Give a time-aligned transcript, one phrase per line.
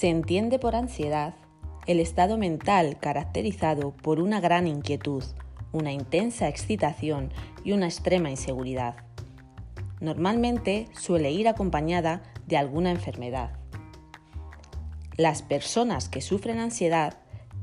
[0.00, 1.34] Se entiende por ansiedad
[1.86, 5.22] el estado mental caracterizado por una gran inquietud,
[5.72, 7.30] una intensa excitación
[7.64, 8.94] y una extrema inseguridad.
[10.00, 13.50] Normalmente suele ir acompañada de alguna enfermedad.
[15.18, 17.18] Las personas que sufren ansiedad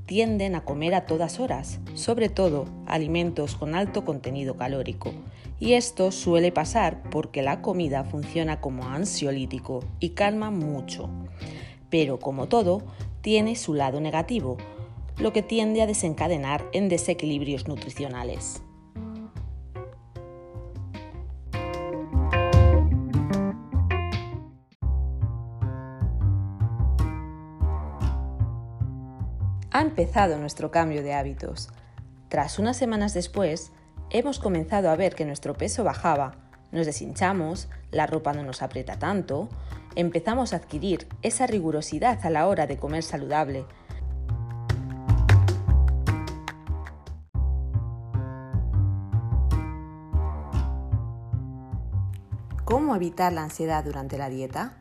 [0.06, 5.12] tienden a comer a todas horas, sobre todo alimentos con alto contenido calórico,
[5.60, 11.10] y esto suele pasar porque la comida funciona como ansiolítico y calma mucho.
[11.90, 12.84] Pero como todo,
[13.22, 14.58] tiene su lado negativo,
[15.18, 18.62] lo que tiende a desencadenar en desequilibrios nutricionales.
[29.72, 31.70] Ha empezado nuestro cambio de hábitos.
[32.30, 33.72] Tras unas semanas después,
[34.10, 36.36] hemos comenzado a ver que nuestro peso bajaba,
[36.72, 39.50] nos deshinchamos, la ropa no nos aprieta tanto,
[39.98, 43.66] empezamos a adquirir esa rigurosidad a la hora de comer saludable.
[52.64, 54.78] ¿Cómo evitar la ansiedad durante la dieta?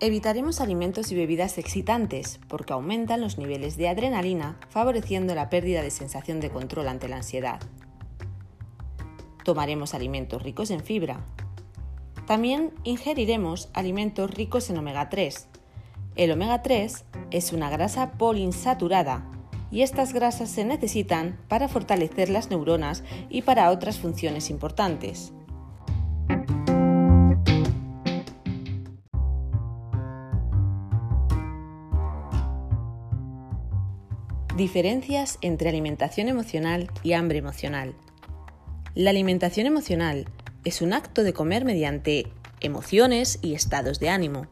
[0.00, 5.92] Evitaremos alimentos y bebidas excitantes porque aumentan los niveles de adrenalina, favoreciendo la pérdida de
[5.92, 7.60] sensación de control ante la ansiedad.
[9.44, 11.24] Tomaremos alimentos ricos en fibra.
[12.26, 15.46] También ingeriremos alimentos ricos en omega 3.
[16.16, 19.30] El omega 3 es una grasa poliinsaturada
[19.70, 25.32] y estas grasas se necesitan para fortalecer las neuronas y para otras funciones importantes.
[34.56, 37.94] Diferencias entre alimentación emocional y hambre emocional.
[38.94, 40.26] La alimentación emocional
[40.64, 44.46] es un acto de comer mediante emociones y estados de ánimo,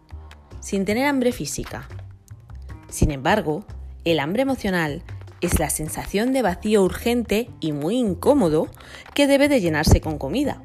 [0.61, 1.89] sin tener hambre física.
[2.89, 3.65] Sin embargo,
[4.05, 5.03] el hambre emocional
[5.41, 8.69] es la sensación de vacío urgente y muy incómodo
[9.15, 10.63] que debe de llenarse con comida.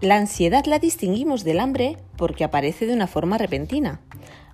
[0.00, 4.00] La ansiedad la distinguimos del hambre porque aparece de una forma repentina.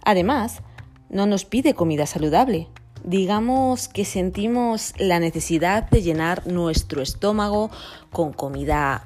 [0.06, 0.62] Además,
[1.10, 2.68] no nos pide comida saludable.
[3.02, 7.72] Digamos que sentimos la necesidad de llenar nuestro estómago
[8.12, 9.02] con comida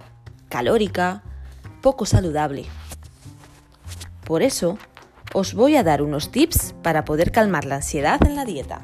[0.50, 1.22] calórica,
[1.80, 2.66] poco saludable.
[4.26, 4.76] Por eso,
[5.32, 8.82] os voy a dar unos tips para poder calmar la ansiedad en la dieta.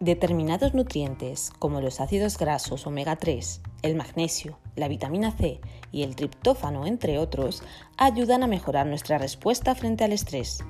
[0.00, 5.60] Determinados nutrientes, como los ácidos grasos omega 3, el magnesio, la vitamina C
[5.92, 7.62] y el triptófano, entre otros,
[7.98, 10.64] ayudan a mejorar nuestra respuesta frente al estrés.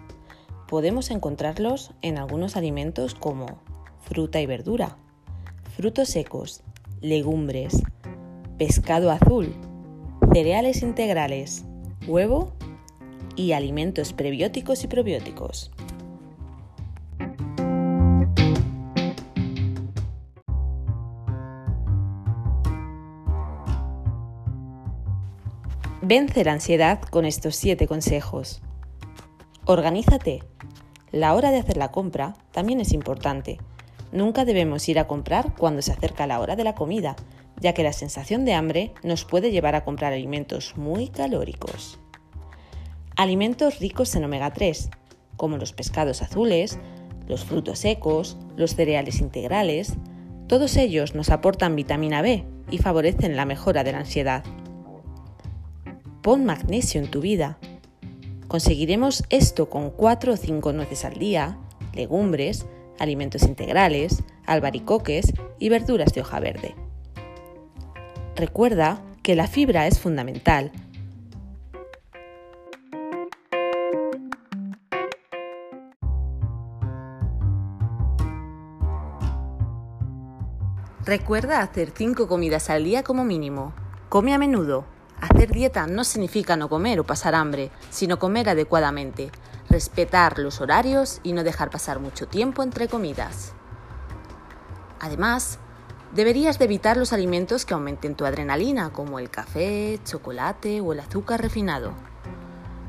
[0.67, 3.61] Podemos encontrarlos en algunos alimentos como
[4.01, 4.97] fruta y verdura,
[5.77, 6.65] frutos secos,
[7.01, 7.85] legumbres,
[8.59, 9.55] pescado azul,
[10.33, 11.65] cereales integrales,
[12.09, 12.53] huevo
[13.37, 15.71] y alimentos prebióticos y probióticos.
[26.11, 28.63] Vence la ansiedad con estos 7 consejos.
[29.65, 30.43] Organízate.
[31.13, 33.61] La hora de hacer la compra también es importante.
[34.11, 37.15] Nunca debemos ir a comprar cuando se acerca la hora de la comida,
[37.61, 42.01] ya que la sensación de hambre nos puede llevar a comprar alimentos muy calóricos.
[43.15, 44.91] Alimentos ricos en omega 3,
[45.37, 46.81] como los pescados azules,
[47.29, 49.93] los frutos secos, los cereales integrales,
[50.49, 54.43] todos ellos nos aportan vitamina B y favorecen la mejora de la ansiedad.
[56.23, 57.57] Pon magnesio en tu vida.
[58.47, 61.57] Conseguiremos esto con 4 o 5 nueces al día,
[61.95, 62.67] legumbres,
[62.99, 66.75] alimentos integrales, albaricoques y verduras de hoja verde.
[68.37, 70.73] Recuerda que la fibra es fundamental.
[81.07, 83.73] Recuerda hacer 5 comidas al día como mínimo.
[84.11, 85.00] Come a menudo.
[85.21, 89.31] Hacer dieta no significa no comer o pasar hambre, sino comer adecuadamente,
[89.69, 93.53] respetar los horarios y no dejar pasar mucho tiempo entre comidas.
[94.99, 95.59] Además,
[96.15, 101.01] deberías de evitar los alimentos que aumenten tu adrenalina, como el café, chocolate o el
[101.01, 101.93] azúcar refinado.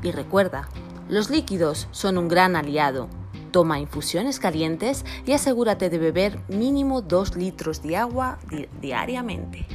[0.02, 0.68] Y recuerda,
[1.08, 3.08] los líquidos son un gran aliado.
[3.50, 8.38] Toma infusiones calientes y asegúrate de beber mínimo 2 litros de agua
[8.80, 9.66] diariamente.